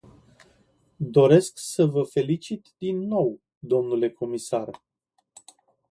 Doresc 1.01 1.51
să 1.57 1.85
vă 1.85 2.03
felicit, 2.03 2.67
din 2.77 2.97
nou, 2.99 3.39
dle 3.59 4.09
comisar. 4.11 4.83